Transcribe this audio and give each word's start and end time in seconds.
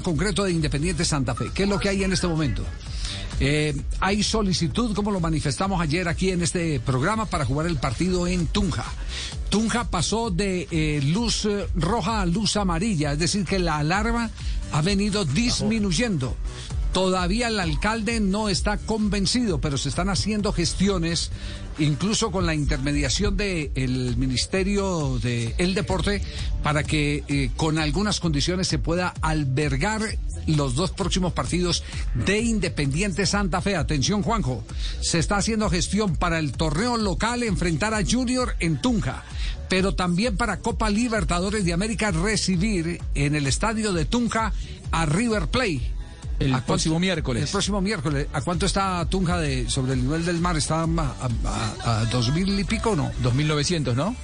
Concreto 0.00 0.44
de 0.44 0.52
Independiente 0.52 1.04
Santa 1.04 1.34
Fe. 1.34 1.50
¿Qué 1.52 1.64
es 1.64 1.68
lo 1.68 1.78
que 1.78 1.88
hay 1.88 2.04
en 2.04 2.12
este 2.12 2.26
momento? 2.26 2.64
Eh, 3.40 3.74
hay 4.00 4.22
solicitud, 4.22 4.94
como 4.94 5.10
lo 5.10 5.18
manifestamos 5.18 5.80
ayer 5.80 6.06
aquí 6.06 6.30
en 6.30 6.42
este 6.42 6.78
programa, 6.80 7.26
para 7.26 7.44
jugar 7.44 7.66
el 7.66 7.76
partido 7.76 8.26
en 8.26 8.46
Tunja. 8.46 8.84
Tunja 9.48 9.90
pasó 9.90 10.30
de 10.30 10.68
eh, 10.70 11.00
luz 11.02 11.44
eh, 11.46 11.66
roja 11.74 12.22
a 12.22 12.26
luz 12.26 12.56
amarilla, 12.56 13.12
es 13.12 13.18
decir, 13.18 13.44
que 13.44 13.58
la 13.58 13.78
alarma 13.78 14.30
ha 14.72 14.80
venido 14.80 15.24
disminuyendo. 15.24 16.36
Todavía 16.92 17.48
el 17.48 17.58
alcalde 17.58 18.20
no 18.20 18.50
está 18.50 18.76
convencido, 18.76 19.62
pero 19.62 19.78
se 19.78 19.88
están 19.88 20.10
haciendo 20.10 20.52
gestiones, 20.52 21.30
incluso 21.78 22.30
con 22.30 22.44
la 22.44 22.54
intermediación 22.54 23.36
del 23.38 24.16
Ministerio 24.18 25.18
del 25.22 25.54
el 25.56 25.74
Deporte, 25.74 26.20
para 26.62 26.82
que 26.84 27.24
eh, 27.28 27.50
con 27.56 27.78
algunas 27.78 28.20
condiciones 28.20 28.68
se 28.68 28.78
pueda 28.78 29.14
albergar 29.22 30.02
los 30.46 30.74
dos 30.74 30.90
próximos 30.90 31.32
partidos 31.32 31.82
de 32.26 32.40
Independiente 32.40 33.24
Santa 33.24 33.62
Fe. 33.62 33.74
Atención, 33.74 34.22
Juanjo, 34.22 34.62
se 35.00 35.18
está 35.18 35.38
haciendo 35.38 35.70
gestión 35.70 36.16
para 36.16 36.38
el 36.38 36.52
torneo 36.52 36.98
local, 36.98 37.42
enfrentar 37.42 37.94
a 37.94 38.04
Junior 38.04 38.54
en 38.60 38.82
Tunja, 38.82 39.24
pero 39.70 39.94
también 39.94 40.36
para 40.36 40.58
Copa 40.58 40.90
Libertadores 40.90 41.64
de 41.64 41.72
América 41.72 42.10
recibir 42.10 43.00
en 43.14 43.34
el 43.34 43.46
estadio 43.46 43.94
de 43.94 44.04
Tunja 44.04 44.52
a 44.90 45.06
River 45.06 45.48
Plate. 45.48 45.91
El 46.44 46.50
¿A 46.50 46.56
cuánto- 46.56 46.66
próximo 46.66 46.98
miércoles. 46.98 47.42
El 47.44 47.48
próximo 47.48 47.80
miércoles. 47.80 48.26
¿A 48.32 48.40
cuánto 48.42 48.66
está 48.66 49.04
Tunja 49.06 49.38
de, 49.38 49.68
sobre 49.70 49.94
el 49.94 50.02
nivel 50.02 50.24
del 50.24 50.38
mar? 50.40 50.56
¿Está 50.56 50.82
a, 50.82 50.86
a, 51.84 52.00
a 52.00 52.04
dos 52.06 52.32
mil 52.32 52.58
y 52.58 52.64
pico 52.64 52.90
o 52.90 52.96
no? 52.96 53.10
2900, 53.22 53.96
¿no? 53.96 54.14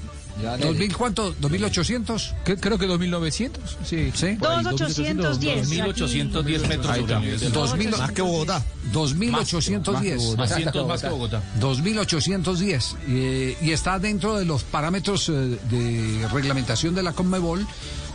¿Dos 0.61 0.77
mil 0.77 0.97
cuánto? 0.97 1.33
¿Dos 1.41 1.51
mil 1.51 1.65
ochocientos? 1.65 2.33
Cre- 2.45 2.59
Creo 2.61 2.79
que 2.79 2.87
2900. 2.87 3.77
Sí. 3.85 4.13
¿Sí? 4.15 4.37
Por 4.39 4.49
ahí, 4.53 4.63
2810. 4.63 5.69
1810 5.69 6.69
metros 6.69 6.87
Ahí 6.93 7.01
sobre 7.01 7.15
el 7.15 7.21
nivel 7.23 7.41
del 7.41 7.53
Dos 7.53 7.71
mar. 7.71 7.79
mil- 7.79 7.91
Más 7.91 8.13
que 8.13 8.23
Bogotá. 8.23 8.65
2.810. 8.93 10.37
200 10.37 10.87
más 10.87 11.03
que 11.03 11.09
Bogotá. 11.09 11.43
2.810. 11.61 12.97
eh, 13.09 13.57
y 13.61 13.73
está 13.73 13.99
dentro 13.99 14.37
de 14.39 14.45
los 14.45 14.63
parámetros 14.63 15.29
eh, 15.29 15.33
de 15.33 16.29
reglamentación 16.33 16.95
de 16.95 17.03
la 17.03 17.13
Conmebol. 17.15 17.67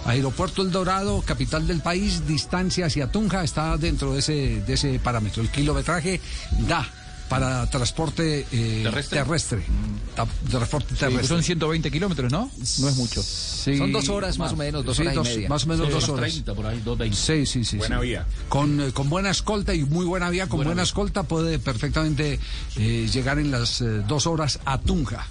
Aeropuerto 0.06 0.62
El 0.62 0.72
Dorado, 0.72 1.22
capital 1.22 1.66
del 1.68 1.82
país, 1.82 2.28
distancia 2.28 2.88
hacia 2.88 3.12
Tunja, 3.12 3.44
está 3.44 3.78
dentro 3.78 4.14
de 4.14 4.20
ese, 4.20 4.62
de 4.62 4.73
ese 4.73 5.00
parámetro. 5.00 5.42
El 5.42 5.50
kilometraje 5.50 6.20
da 6.68 6.88
para 7.30 7.68
transporte 7.68 8.45
eh, 8.52 8.82
¿Terrestre? 8.84 9.20
terrestre. 9.20 9.62
Sí, 9.66 10.56
terrestre. 11.00 11.23
son 11.28 11.42
120 11.42 11.90
kilómetros, 11.90 12.32
¿no? 12.32 12.52
No 12.80 12.90
es 12.90 12.95
mucho. 12.95 13.23
Sí, 13.23 13.78
Son 13.78 13.92
dos 13.92 14.10
horas 14.10 14.38
más 14.38 14.52
o 14.52 14.56
menos, 14.56 14.86
dos 14.86 14.98
sí, 14.98 15.04
horas 15.04 15.16
y 15.16 15.36
media. 15.36 15.50
Más 15.50 15.64
o 15.64 15.68
menos 15.68 15.90
dos 15.90 16.02
Dos 16.06 16.10
horas. 16.10 16.32
30 16.32 16.54
por 16.54 16.66
ahí, 16.67 16.82
220. 16.84 17.16
Sí, 17.17 17.45
sí, 17.45 17.66
sí. 17.66 17.78
Buena 17.78 18.00
sí. 18.00 18.08
vía. 18.08 18.26
Con, 18.50 18.82
eh, 18.82 18.92
con 18.92 19.10
buena 19.10 19.32
escolta 19.32 19.73
y 19.73 19.84
muy 19.84 20.06
buena 20.06 20.30
vía, 20.30 20.48
con 20.48 20.64
buena, 20.64 20.84
escolta 20.84 21.23
puede 21.23 21.60
perfectamente 21.60 22.40
eh, 22.76 23.10
llegar 23.12 23.40
en 23.40 23.52
las 23.52 23.82
eh, 23.82 24.04
dos 24.08 24.28
horas 24.28 24.60
a 24.66 24.78
Tunja. 24.80 25.26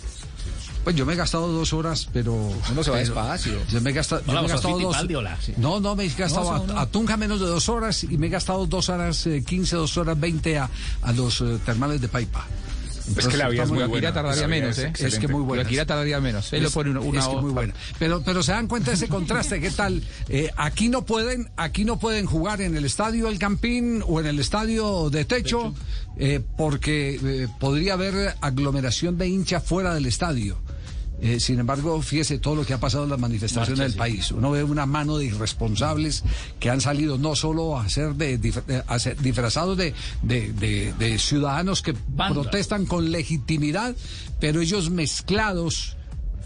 Pues 0.85 0.97
yo 0.97 1.07
me 1.07 1.13
he 1.13 1.17
gastado 1.17 1.47
dos 1.53 1.73
horas, 1.73 2.09
pero... 2.13 2.35
Uno 2.35 2.83
se 2.83 2.91
va 2.91 2.99
despacio. 2.99 3.53
Yo 3.71 3.81
me 3.81 3.91
he 3.91 3.93
gastado, 3.93 4.23
yo 4.25 4.33
Hola, 4.33 4.43
me 4.43 4.49
he 4.49 4.53
¿vos 4.53 4.61
sos 4.61 4.71
gastado 4.71 4.81
dos... 4.81 4.97
Fittipaldi, 4.97 5.15
hola? 5.15 5.39
Sí. 5.41 5.55
No, 5.57 5.79
no, 5.81 5.95
me 5.95 6.05
he 6.05 6.09
gastado 6.09 6.67
No, 6.67 6.77
a, 6.79 6.83
a 6.83 6.87
Tunja 6.87 7.17
menos 7.17 7.39
de 7.41 7.47
dos 7.47 7.69
horas 7.69 8.03
y 8.05 8.19
me 8.19 8.27
he 8.27 8.31
gastado 8.31 8.67
dos 8.67 8.89
horas 8.89 9.25
eh, 9.27 9.45
15, 9.47 9.77
dos 9.77 9.97
horas 9.97 10.19
20 10.19 10.59
a, 10.59 10.69
a 11.03 11.13
los 11.13 11.41
eh, 11.41 11.59
termales 11.65 12.01
de 12.01 12.09
Paipa. 12.09 12.47
Es 13.17 13.27
que 13.27 13.37
la 13.37 13.49
vía 13.49 13.65
es 13.65 13.69
muy 13.69 13.79
buena. 13.79 13.89
Guaquira 13.89 14.13
tardaría 14.15 14.47
menos, 14.49 14.79
es 14.79 14.85
¿eh? 15.01 15.07
Es 15.09 15.19
que 15.19 15.27
muy 15.27 15.43
buena. 15.43 15.65
Guaquira 15.65 15.85
tardaría 15.87 16.21
menos. 16.21 16.53
Él 16.53 16.63
lo 16.63 16.69
Es- 16.69 16.75
pone 16.75 16.91
una, 16.91 17.01
una 17.01 17.19
es 17.21 17.27
que 17.27 17.37
muy 17.37 17.51
buena. 17.51 17.75
Pero, 17.99 18.23
pero 18.23 18.43
se 18.45 18.53
dan 18.53 18.69
cuenta 18.69 18.91
de 18.93 18.97
ese 18.97 19.09
contraste. 19.09 19.61
¿Qué 19.61 19.71
tal? 19.73 20.03
Eh, 20.29 20.51
aquí 20.57 20.89
no 20.89 21.05
pueden, 21.05 21.51
aquí 21.57 21.85
no 21.85 21.99
pueden 21.99 22.27
jugar 22.27 22.61
en 22.61 22.77
el 22.77 22.85
estadio 22.85 23.29
El 23.29 23.41
Campín 23.41 24.05
o 24.07 24.21
en 24.21 24.27
el 24.27 24.39
estadio 24.39 25.11
de 25.11 25.25
techo, 25.25 25.75
eh, 26.17 26.41
porque 26.57 27.19
eh, 27.23 27.49
podría 27.59 27.95
haber 27.95 28.37
aglomeración 28.41 29.19
de 29.19 29.27
hinchas 29.29 29.65
fuera 29.65 29.95
del 29.95 30.07
estadio. 30.07 30.59
Eh, 31.25 31.39
sin 31.39 31.61
embargo, 31.61 32.03
fíjese 32.03 32.39
todo 32.39 32.57
lo 32.57 32.67
que 32.67 32.75
ha 32.75 32.81
pasado 32.81 33.05
en 33.05 33.11
las 33.11 33.19
manifestaciones 33.21 33.69
Marcha, 33.79 33.83
del 33.85 33.93
sí. 33.93 33.99
país. 33.99 34.33
Uno 34.33 34.51
ve 34.51 34.65
una 34.65 34.87
mano 34.87 35.19
de 35.19 35.27
irresponsables 35.27 36.25
que 36.59 36.69
han 36.69 36.81
salido 36.81 37.17
no 37.17 37.37
solo 37.37 37.79
a 37.79 37.89
ser 37.89 38.15
de, 38.17 38.35
eh, 38.35 38.83
a 38.89 38.99
ser 38.99 39.17
disfrazados 39.23 39.77
de, 39.77 39.95
de- 40.23 40.53
de- 40.53 40.93
de 40.99 41.19
ciudadanos 41.21 41.81
que 41.81 41.95
Banda. 42.09 42.43
protestan 42.43 42.87
con 42.87 43.13
legitimidad, 43.13 43.95
pero 44.41 44.61
ellos 44.61 44.91
mezclados 44.91 45.97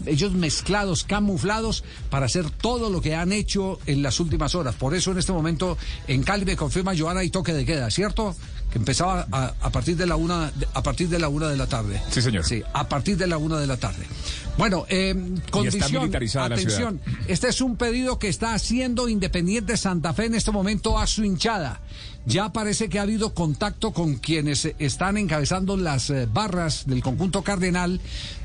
ellos 0.05 0.31
mezclados, 0.33 1.03
camuflados, 1.03 1.83
para 2.11 2.27
hacer 2.27 2.51
todo 2.51 2.91
lo 2.91 3.01
que 3.01 3.15
han 3.15 3.31
hecho 3.31 3.79
en 3.87 4.03
las 4.03 4.19
últimas 4.19 4.53
horas. 4.53 4.75
Por 4.75 4.93
eso 4.93 5.11
en 5.11 5.17
este 5.17 5.31
momento 5.31 5.75
en 6.07 6.21
Cali 6.21 6.45
me 6.45 6.55
confirma 6.55 6.93
Joana 6.95 7.23
y 7.23 7.31
toque 7.31 7.51
de 7.51 7.65
queda, 7.65 7.89
¿cierto? 7.89 8.35
Empezaba 8.77 9.27
a, 9.31 9.53
a 9.59 9.69
partir 9.71 9.97
de 9.97 10.05
la 10.05 10.15
una 10.15 10.51
de- 10.51 10.67
a 10.73 10.81
partir 10.83 11.09
de 11.09 11.19
la 11.19 11.27
una 11.29 11.49
de 11.49 11.57
la 11.57 11.67
tarde. 11.67 12.01
Sí, 12.11 12.21
señor. 12.21 12.45
Sí, 12.45 12.61
a 12.73 12.87
partir 12.87 13.17
de 13.17 13.27
la 13.27 13.37
una 13.37 13.57
de 13.59 13.67
la 13.67 13.77
tarde. 13.77 14.05
Bueno, 14.57 14.85
eh, 14.87 15.13
condición, 15.51 16.01
militarizada 16.03 16.49
la 16.49 16.55
atención, 16.55 17.01
este 17.27 17.47
es 17.49 17.59
un 17.61 17.75
pedido 17.75 18.17
que 18.19 18.27
está 18.27 18.53
haciendo 18.53 19.09
Independiente 19.09 19.77
Santa 19.77 20.13
Fe 20.13 20.25
en 20.25 20.35
este 20.35 20.51
momento 20.51 20.97
a 20.97 21.05
su 21.07 21.23
hinchada. 21.23 21.81
Ya 22.25 22.51
parece 22.51 22.89
que 22.89 22.99
ha 22.99 23.03
habido 23.03 23.33
contacto 23.33 23.91
con 23.93 24.15
quienes 24.15 24.65
están 24.79 25.17
encabezando 25.17 25.75
las 25.77 26.09
eh, 26.09 26.27
barras 26.31 26.85
del 26.85 27.01
conjunto 27.01 27.41
cardenal 27.43 27.99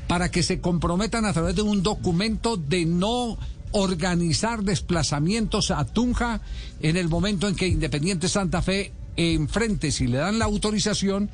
para 0.07 0.29
que 0.31 0.41
se 0.43 0.59
comprometan 0.61 1.25
a 1.25 1.33
través 1.33 1.55
de 1.55 1.61
un 1.63 1.83
documento 1.83 2.57
de 2.57 2.85
no 2.85 3.37
organizar 3.71 4.63
desplazamientos 4.63 5.71
a 5.71 5.83
Tunja 5.85 6.41
en 6.79 6.95
el 6.95 7.09
momento 7.09 7.47
en 7.47 7.55
que 7.55 7.67
Independiente 7.67 8.29
Santa 8.29 8.61
Fe 8.61 8.93
enfrente, 9.15 9.91
si 9.91 10.07
le 10.07 10.17
dan 10.17 10.39
la 10.39 10.45
autorización, 10.45 11.29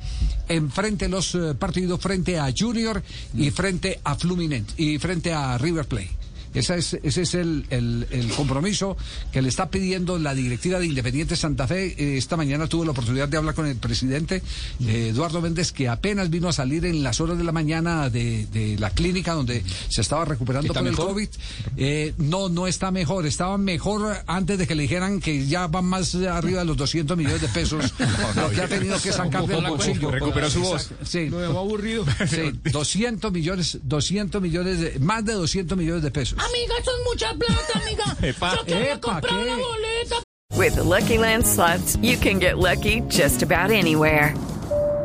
enfrente 0.48 1.08
los 1.08 1.34
eh, 1.34 1.54
partidos 1.58 2.00
frente 2.00 2.38
a 2.38 2.52
Junior 2.56 3.02
y 3.34 3.50
frente 3.50 4.00
a 4.04 4.14
Fluminense 4.16 4.74
y 4.76 4.98
frente 4.98 5.32
a 5.32 5.58
River 5.58 5.86
Plate. 5.86 6.19
Esa 6.54 6.76
es, 6.76 6.94
ese 7.02 7.22
es 7.22 7.34
el, 7.34 7.64
el- 7.70 8.06
el 8.10 8.28
compromiso 8.32 8.96
que 9.32 9.40
le 9.42 9.48
está 9.48 9.70
pidiendo 9.70 10.18
la 10.18 10.34
directiva 10.34 10.78
de 10.78 10.86
Independiente 10.86 11.36
Santa 11.36 11.66
Fe. 11.66 11.94
Eh, 11.98 12.16
esta 12.18 12.36
mañana 12.36 12.66
tuve 12.66 12.84
la 12.84 12.92
oportunidad 12.92 13.28
de 13.28 13.36
hablar 13.36 13.54
con 13.54 13.66
el 13.66 13.76
presidente 13.76 14.42
eh, 14.86 15.08
Eduardo 15.10 15.40
Méndez, 15.40 15.72
que 15.72 15.88
apenas 15.88 16.30
vino 16.30 16.48
a 16.48 16.52
salir 16.52 16.84
en 16.86 17.02
las 17.02 17.20
horas 17.20 17.38
de 17.38 17.44
la 17.44 17.52
mañana 17.52 18.10
de, 18.10 18.46
de 18.46 18.76
la 18.78 18.90
clínica 18.90 19.32
donde 19.34 19.62
se 19.88 20.00
estaba 20.00 20.24
recuperando 20.24 20.66
¿Está 20.68 20.80
por 20.80 20.88
el? 20.88 20.96
COVID. 20.96 21.28
Eh, 21.76 22.14
no, 22.18 22.48
no 22.48 22.66
está 22.66 22.90
mejor. 22.90 23.26
Estaba 23.26 23.56
mejor 23.58 24.16
antes 24.26 24.58
de 24.58 24.66
que 24.66 24.74
le 24.74 24.82
dijeran 24.82 25.20
que 25.20 25.46
ya 25.46 25.66
van 25.68 25.84
más 25.84 26.14
arriba 26.16 26.60
de 26.60 26.64
los 26.66 26.76
200 26.76 27.16
millones 27.16 27.40
de 27.40 27.48
pesos, 27.48 27.94
lo 28.36 28.50
que 28.50 28.60
ha 28.60 28.68
tenido 28.68 29.00
que 29.00 29.12
sacar 29.12 29.46
del 29.46 29.64
bolsillo. 29.64 30.10
Recuperó 30.10 30.50
su 30.50 30.60
voz. 30.60 30.90
Sí. 31.04 31.30
aburrido. 31.32 32.04
Sí, 32.28 32.50
200 32.72 33.32
millones, 33.32 33.78
200 33.82 34.42
millones, 34.42 34.80
de, 34.80 34.98
más 34.98 35.24
de 35.24 35.34
200 35.34 35.76
millones 35.78 36.02
de 36.02 36.10
pesos. 36.10 36.39
Amiga, 36.44 36.74
eso 36.78 36.90
es 36.90 37.04
mucha 37.04 37.34
plata, 37.34 37.78
amiga. 37.78 38.04
Epa. 38.22 38.56
Yo 38.56 38.64
quería 38.64 38.92
Epa, 38.94 39.00
comprar 39.00 39.32
¿qué? 39.32 39.42
una 39.42 39.56
boleta. 39.56 40.16
With 40.56 40.74
the 40.74 40.84
Lucky 40.84 41.18
Land 41.18 41.46
slots, 41.46 41.96
you 42.02 42.16
can 42.16 42.38
get 42.38 42.58
lucky 42.58 43.00
just 43.08 43.42
about 43.42 43.70
anywhere. 43.70 44.34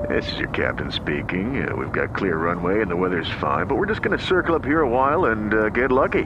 This 0.10 0.32
is 0.34 0.38
your 0.38 0.50
captain 0.50 0.92
speaking. 0.92 1.68
Uh, 1.68 1.76
we've 1.76 1.92
got 1.92 2.14
clear 2.14 2.38
runway 2.38 2.82
and 2.82 2.92
the 2.92 2.96
weather's 2.96 3.30
fine, 3.42 3.66
but 3.66 3.76
we're 3.76 3.88
just 3.88 4.02
going 4.04 4.18
to 4.18 4.24
circle 4.24 4.54
up 4.56 4.64
here 4.64 4.82
a 4.82 4.88
while 4.90 5.26
and 5.26 5.54
uh, 5.54 5.70
get 5.70 5.92
lucky. 5.92 6.24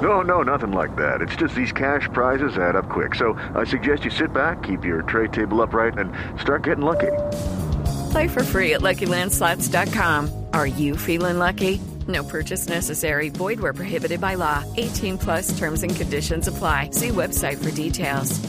No, 0.00 0.22
no, 0.22 0.42
nothing 0.42 0.72
like 0.72 0.96
that. 0.96 1.20
It's 1.20 1.36
just 1.36 1.54
these 1.54 1.72
cash 1.72 2.08
prizes 2.12 2.56
add 2.56 2.76
up 2.76 2.88
quick. 2.88 3.14
So 3.14 3.38
I 3.54 3.64
suggest 3.64 4.04
you 4.04 4.10
sit 4.10 4.32
back, 4.32 4.62
keep 4.62 4.84
your 4.84 5.02
tray 5.02 5.28
table 5.28 5.60
upright, 5.60 5.98
and 5.98 6.12
start 6.40 6.62
getting 6.64 6.84
lucky. 6.84 7.12
Play 8.12 8.28
for 8.28 8.42
free 8.42 8.72
at 8.74 8.80
LuckyLandSlots.com. 8.80 10.46
Are 10.54 10.66
you 10.66 10.96
feeling 10.96 11.38
lucky? 11.38 11.80
No 12.10 12.24
purchase 12.24 12.68
necessary. 12.68 13.30
Void 13.30 13.60
where 13.60 13.72
prohibited 13.72 14.20
by 14.20 14.36
law. 14.36 14.64
18 14.76 15.18
plus 15.18 15.56
terms 15.58 15.82
and 15.82 15.94
conditions 15.94 16.48
apply. 16.48 16.90
See 16.92 17.10
website 17.10 17.58
for 17.58 17.70
details. 17.70 18.40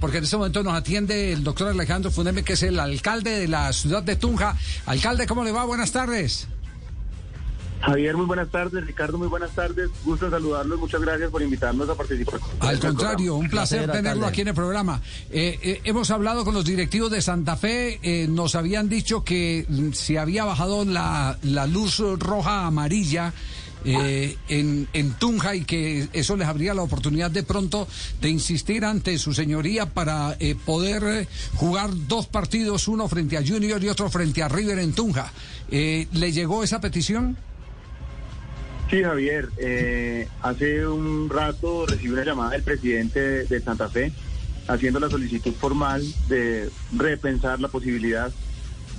Porque 0.00 0.18
en 0.18 0.24
este 0.24 0.36
momento 0.36 0.62
nos 0.62 0.74
atiende 0.74 1.32
el 1.32 1.42
doctor 1.42 1.68
Alejandro 1.68 2.10
Funeme, 2.10 2.44
que 2.44 2.52
es 2.52 2.62
el 2.62 2.78
alcalde 2.78 3.30
de 3.30 3.48
la 3.48 3.72
ciudad 3.72 4.02
de 4.02 4.16
Tunja. 4.16 4.56
Alcalde, 4.86 5.26
¿cómo 5.26 5.42
le 5.44 5.52
va? 5.52 5.64
Buenas 5.64 5.90
tardes. 5.92 6.46
Javier, 7.82 8.16
muy 8.16 8.26
buenas 8.26 8.48
tardes. 8.50 8.86
Ricardo, 8.86 9.18
muy 9.18 9.28
buenas 9.28 9.50
tardes. 9.54 9.90
Gusto 10.04 10.30
saludarlos. 10.30 10.78
Muchas 10.78 11.00
gracias 11.00 11.30
por 11.30 11.42
invitarnos 11.42 11.88
a 11.88 11.94
participar. 11.94 12.40
Al 12.60 12.78
contrario, 12.78 13.34
un 13.34 13.48
placer 13.48 13.90
tenerlo 13.90 14.26
aquí 14.26 14.42
en 14.42 14.48
el 14.48 14.54
programa. 14.54 15.00
Eh, 15.30 15.58
eh, 15.62 15.80
hemos 15.84 16.10
hablado 16.10 16.44
con 16.44 16.54
los 16.54 16.64
directivos 16.64 17.10
de 17.10 17.20
Santa 17.20 17.56
Fe, 17.56 17.98
eh, 18.02 18.26
nos 18.28 18.54
habían 18.54 18.88
dicho 18.88 19.24
que 19.24 19.66
mm, 19.68 19.92
se 19.92 20.18
había 20.18 20.44
bajado 20.44 20.84
la, 20.84 21.38
la 21.42 21.66
luz 21.66 21.98
roja 22.18 22.66
amarilla. 22.66 23.32
eh, 23.84 24.36
en, 24.48 24.86
en 24.92 25.10
Tunja 25.14 25.56
y 25.56 25.64
que 25.64 26.08
eso 26.12 26.36
les 26.36 26.46
habría 26.46 26.72
la 26.72 26.82
oportunidad 26.82 27.32
de 27.32 27.42
pronto 27.42 27.88
de 28.20 28.28
insistir 28.28 28.84
ante 28.84 29.18
su 29.18 29.34
señoría 29.34 29.86
para 29.86 30.36
eh, 30.38 30.54
poder 30.54 31.02
eh, 31.04 31.28
jugar 31.56 31.90
dos 32.06 32.28
partidos, 32.28 32.86
uno 32.86 33.08
frente 33.08 33.36
a 33.36 33.42
Junior 33.44 33.82
y 33.82 33.88
otro 33.88 34.08
frente 34.08 34.40
a 34.40 34.46
River 34.48 34.78
en 34.78 34.92
Tunja. 34.92 35.32
Eh, 35.68 36.06
¿Le 36.12 36.30
llegó 36.30 36.62
esa 36.62 36.80
petición? 36.80 37.36
Sí, 38.92 39.02
Javier. 39.02 39.48
eh, 39.56 40.28
hace 40.42 40.86
un 40.86 41.30
rato 41.30 41.86
recibí 41.86 42.12
una 42.12 42.24
llamada 42.26 42.50
del 42.50 42.62
presidente 42.62 43.44
de, 43.46 43.60
Santa 43.62 43.88
Fe 43.88 44.12
haciendo 44.68 45.00
la 45.00 45.08
solicitud 45.08 45.54
formal 45.54 46.02
de 46.28 46.68
repensar 46.94 47.58
la 47.58 47.68
posibilidad 47.68 48.30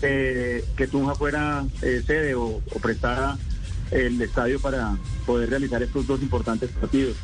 de 0.02 0.66
que 0.76 0.88
Tunja 0.88 1.14
fuera 1.14 1.64
eh, 1.84 2.02
sede 2.04 2.34
o, 2.34 2.60
o 2.74 2.80
prestara 2.82 3.38
el 3.92 4.20
estadio 4.20 4.60
para 4.60 4.98
poder 5.28 5.52
realizar 5.52 5.84
estos 5.84 6.08
dos 6.08 6.24
importantes 6.24 6.72
partidos. 6.72 7.16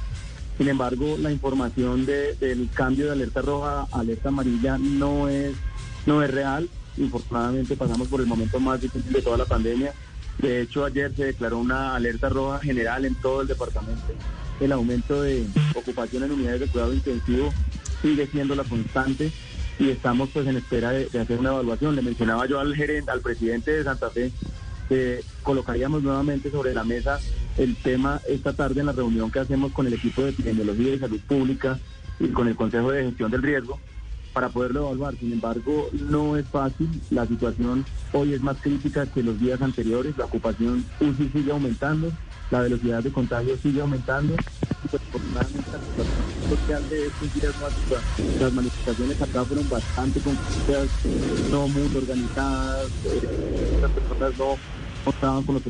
Sin 0.60 0.68
embargo, 0.68 1.18
la 1.20 1.32
información 1.32 2.06
de- 2.06 2.36
del 2.36 2.70
cambio 2.72 3.08
de 3.08 3.14
alerta 3.14 3.42
roja 3.42 3.88
a 3.92 4.00
alerta 4.00 4.30
amarilla 4.30 4.78
no 4.78 5.28
es, 5.28 5.54
no 6.06 6.22
es 6.22 6.30
real. 6.30 6.70
Infortunadamente 6.98 7.76
pasamos 7.76 8.08
por 8.10 8.22
el 8.22 8.28
momento 8.28 8.60
más 8.60 8.80
difícil 8.80 9.12
de 9.12 9.24
toda 9.24 9.38
la 9.40 9.46
pandemia. 9.46 9.92
De 10.40 10.62
hecho, 10.62 10.86
ayer 10.86 11.14
se 11.16 11.26
declaró 11.26 11.58
una 11.60 11.96
alerta 11.96 12.30
roja 12.30 12.60
general 12.60 13.06
en 13.06 13.16
todo 13.16 13.42
el 13.42 13.48
departamento. 13.48 14.14
El 14.60 14.72
aumento 14.72 15.22
de 15.22 15.46
ocupación 15.76 16.24
en 16.24 16.32
unidades 16.32 16.62
de 16.62 16.68
cuidado 16.68 16.94
intensivo 16.94 17.54
sigue 18.02 18.28
siendo 18.28 18.56
la 18.56 18.64
constante 18.64 19.32
y 19.80 19.90
estamos 19.90 20.30
pues 20.34 20.48
en 20.48 20.58
espera 20.58 20.92
de, 20.92 21.06
hacer 21.20 21.40
una 21.40 21.50
evaluación. 21.50 21.96
Le 21.96 22.02
mencionaba 22.02 22.46
yo 22.46 22.60
al 22.60 22.76
gerente, 22.76 23.12
al 23.12 23.22
presidente 23.22 23.72
de 23.72 23.84
Santa 23.84 24.10
Fe, 24.10 24.32
que 24.88 25.24
colocaríamos 25.44 26.04
nuevamente 26.04 26.52
sobre 26.52 26.74
la 26.74 26.84
mesa 26.84 27.20
el 27.58 27.76
tema 27.76 28.22
esta 28.28 28.54
tarde 28.54 28.80
en 28.80 28.86
la 28.86 28.94
reunión 28.94 29.32
que 29.32 29.40
hacemos 29.40 29.74
con 29.74 29.88
el 29.88 29.94
equipo 29.94 30.22
de 30.22 30.30
epidemiología 30.30 30.94
y 30.94 31.00
salud 31.00 31.20
pública 31.28 31.78
y 32.20 32.30
con 32.30 32.48
el 32.48 32.56
Consejo 32.56 32.92
de 32.92 33.04
Gestión 33.04 33.32
del 33.32 33.44
Riesgo 33.44 33.80
para 34.34 34.50
poderlo 34.50 34.88
evaluar. 34.88 35.16
Sin 35.20 35.34
embargo, 35.34 35.90
no 35.94 36.38
es 36.38 36.48
fácil. 36.48 36.90
La 37.10 37.26
situación 37.26 37.86
hoy 38.14 38.34
es 38.34 38.42
más 38.42 38.58
crítica 38.58 39.06
que 39.06 39.24
los 39.24 39.40
días 39.40 39.62
anteriores. 39.62 40.18
La 40.18 40.26
ocupación 40.26 40.86
UCI 41.00 41.30
sigue 41.30 41.52
aumentando, 41.52 42.12
la 42.52 42.62
velocidad 42.62 43.04
de 43.04 43.12
contagio 43.12 43.58
sigue 43.58 43.82
aumentando. 43.82 44.36
Las 48.40 48.54
manifestaciones 48.54 49.22
acá 49.22 49.44
fueron 49.46 49.70
bastante 49.70 50.20
complejas, 50.20 50.88
no 51.52 51.68
muy 51.68 51.96
organizadas. 51.96 52.88
eh, 53.06 53.80
las 53.82 53.92
personas 53.92 54.38
no, 54.38 54.58
estaban 55.12 55.44
con 55.44 55.56
los 55.56 55.64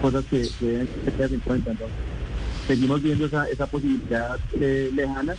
cosas 0.00 0.24
que, 0.26 0.48
que 0.58 0.66
deben 0.66 0.88
tener 1.04 1.34
en 1.34 1.40
cuenta. 1.40 1.72
Seguimos 2.66 3.02
viendo 3.02 3.26
esa, 3.26 3.46
esa 3.48 3.66
posibilidad 3.66 4.38
eh, 4.58 4.90
lejana. 4.94 5.36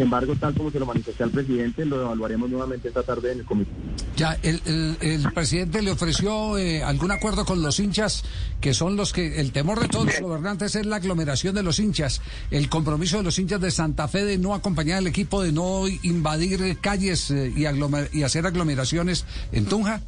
Sin 0.00 0.06
embargo, 0.06 0.34
tal 0.34 0.54
como 0.54 0.70
se 0.70 0.78
lo 0.78 0.86
manifesté 0.86 1.24
al 1.24 1.30
presidente, 1.30 1.84
lo 1.84 2.00
evaluaremos 2.00 2.48
nuevamente 2.48 2.88
esta 2.88 3.02
tarde 3.02 3.32
en 3.32 3.40
el 3.40 3.44
comité. 3.44 3.70
Ya, 4.16 4.32
el, 4.42 4.58
el- 4.64 4.96
el 5.02 5.30
presidente 5.34 5.82
le 5.82 5.90
ofreció 5.90 6.56
eh, 6.56 6.82
algún 6.82 7.10
acuerdo 7.10 7.44
con 7.44 7.60
los 7.60 7.78
hinchas, 7.80 8.24
que 8.62 8.72
son 8.72 8.96
los 8.96 9.12
que, 9.12 9.40
el 9.42 9.52
temor 9.52 9.78
de 9.78 9.88
todos 9.88 10.06
los 10.06 10.20
gobernantes 10.22 10.74
es 10.74 10.86
la 10.86 10.96
aglomeración 10.96 11.54
de 11.54 11.62
los 11.62 11.78
hinchas, 11.78 12.22
el 12.50 12.70
compromiso 12.70 13.18
de 13.18 13.24
los 13.24 13.38
hinchas 13.38 13.60
de 13.60 13.70
Santa 13.70 14.08
Fe 14.08 14.24
de 14.24 14.38
no 14.38 14.54
acompañar 14.54 14.96
al 14.96 15.06
equipo, 15.06 15.42
de 15.42 15.52
no 15.52 15.82
invadir 16.02 16.78
calles 16.80 17.30
eh, 17.30 17.52
y, 17.54 17.64
aglomer- 17.64 18.08
y 18.10 18.22
hacer 18.22 18.46
aglomeraciones 18.46 19.26
en 19.52 19.66
Tunja. 19.66 20.00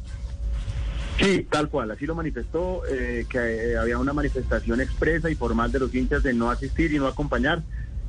Sí, 1.19 1.45
tal 1.51 1.69
cual, 1.69 1.91
así 1.91 2.07
lo 2.07 2.15
manifestó, 2.15 2.81
eh, 2.91 3.27
que 3.29 3.37
eh, 3.73 3.77
había 3.77 3.99
una 3.99 4.13
manifestación 4.13 4.81
expresa 4.81 5.29
y 5.29 5.35
formal 5.35 5.71
de 5.71 5.77
los 5.77 5.93
hinchas 5.93 6.23
de 6.23 6.33
no 6.33 6.49
asistir 6.49 6.91
y 6.91 6.97
no 6.97 7.05
acompañar. 7.05 7.61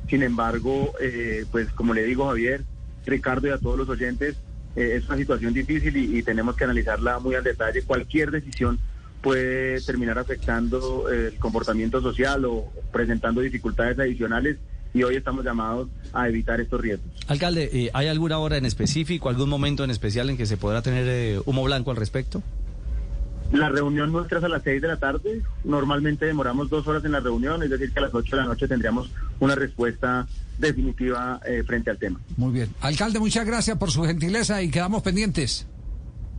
Sin 0.09 0.23
embargo, 0.23 0.93
eh, 1.01 1.45
pues 1.51 1.69
como 1.71 1.93
le 1.93 2.03
digo 2.03 2.27
Javier, 2.27 2.63
Ricardo 3.05 3.47
y 3.47 3.51
a 3.51 3.57
todos 3.57 3.77
los 3.77 3.89
oyentes, 3.89 4.35
eh, 4.75 4.95
es 4.97 5.07
una 5.07 5.17
situación 5.17 5.53
difícil 5.53 5.95
y, 5.97 6.17
y 6.17 6.23
tenemos 6.23 6.55
que 6.55 6.65
analizarla 6.65 7.19
muy 7.19 7.35
al 7.35 7.43
detalle. 7.43 7.81
Cualquier 7.83 8.31
decisión 8.31 8.79
puede 9.21 9.81
terminar 9.81 10.19
afectando 10.19 11.11
eh, 11.11 11.29
el 11.33 11.39
comportamiento 11.39 11.99
social 12.01 12.45
o 12.45 12.71
presentando 12.91 13.41
dificultades 13.41 13.97
adicionales 13.97 14.57
y 14.93 15.01
hoy 15.03 15.15
estamos 15.15 15.43
llamados 15.43 15.89
a 16.13 16.29
evitar 16.29 16.61
estos 16.61 16.79
riesgos. 16.79 17.11
Alcalde, 17.27 17.69
eh, 17.73 17.89
¿hay 17.93 18.07
alguna 18.07 18.37
hora 18.37 18.57
en 18.57 18.65
específico, 18.65 19.29
algún 19.29 19.49
momento 19.49 19.83
en 19.83 19.89
especial 19.89 20.29
en 20.29 20.37
que 20.37 20.45
se 20.45 20.57
podrá 20.57 20.83
tener 20.83 21.41
humo 21.45 21.63
blanco 21.63 21.89
al 21.89 21.97
respecto? 21.97 22.43
La 23.55 23.69
reunión 23.69 24.11
nuestra 24.11 24.39
es 24.39 24.43
a 24.43 24.49
las 24.49 24.63
6 24.63 24.81
de 24.81 24.87
la 24.89 24.97
tarde. 24.97 25.41
Normalmente 25.63 26.25
demoramos 26.25 26.69
dos 26.69 26.85
horas 26.87 27.05
en 27.05 27.13
la 27.13 27.21
reunión, 27.21 27.63
es 27.63 27.69
decir, 27.69 27.91
que 27.91 27.99
a 27.99 28.03
las 28.03 28.13
8 28.13 28.35
de 28.35 28.41
la 28.41 28.47
noche 28.49 28.67
tendríamos 28.67 29.09
una 29.39 29.55
respuesta 29.55 30.27
definitiva 30.57 31.39
eh, 31.45 31.63
frente 31.65 31.89
al 31.89 31.97
tema. 31.97 32.19
Muy 32.35 32.51
bien. 32.51 32.69
Alcalde, 32.81 33.19
muchas 33.19 33.45
gracias 33.45 33.77
por 33.77 33.91
su 33.91 34.03
gentileza 34.03 34.61
y 34.61 34.69
quedamos 34.69 35.03
pendientes. 35.03 35.67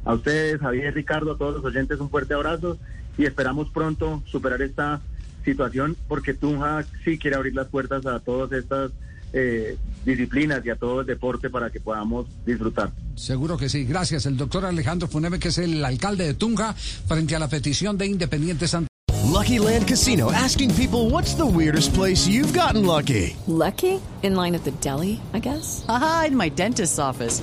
A 0.05 0.15
ustedes, 0.15 0.61
Javier, 0.61 0.95
Ricardo, 0.95 1.33
a 1.33 1.39
todos 1.39 1.57
los 1.57 1.65
oyentes, 1.65 1.99
un 2.01 2.11
fuerte 2.11 2.35
abrazo 2.35 2.79
y 3.17 3.25
esperamos 3.25 3.71
pronto 3.71 4.23
superar 4.27 4.61
esta 4.61 5.01
situación 5.45 5.97
porque 6.09 6.35
Tunja 6.35 6.85
sí 7.05 7.19
quiere 7.19 7.37
abrir 7.37 7.55
las 7.55 7.69
puertas 7.69 8.05
a 8.05 8.21
todas 8.21 8.53
estas 8.53 8.93
eh, 9.39 9.77
disciplinas 10.05 10.65
y 10.65 10.71
a 10.71 10.77
todo 10.77 11.03
el 11.03 11.07
deporte 11.07 11.51
para 11.51 11.69
que 11.71 11.79
podamos 11.79 12.27
disfrutar. 12.47 12.91
Seguro 13.17 13.59
que 13.59 13.69
sí. 13.69 13.85
Gracias. 13.85 14.25
El 14.25 14.37
doctor 14.37 14.65
Alejandro 14.65 15.09
Funeme, 15.09 15.39
que 15.39 15.49
es 15.49 15.59
el 15.59 15.85
alcalde 15.85 16.25
de 16.25 16.35
Tunja, 16.35 16.73
frente 16.73 17.37
a 17.37 17.39
la 17.39 17.49
petición 17.49 17.99
de 17.99 18.07
Independiente 18.07 18.67
Santa 18.67 18.89
Lucky 19.37 19.59
Land 19.59 19.87
Casino 19.87 20.33
asking 20.33 20.75
people 20.77 21.11
what's 21.11 21.35
the 21.35 21.45
weirdest 21.45 21.93
place 21.93 22.27
you've 22.27 22.55
gotten 22.55 22.87
lucky? 22.87 23.37
Lucky? 23.47 24.01
In 24.23 24.35
line 24.35 24.55
at 24.55 24.65
the 24.65 24.71
deli, 24.81 25.21
I 25.35 25.41
guess? 25.41 25.85
Aha, 25.89 26.27
in 26.29 26.37
my 26.37 26.49
dentist's 26.49 26.99
office. 26.99 27.43